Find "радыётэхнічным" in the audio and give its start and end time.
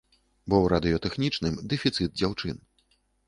0.73-1.59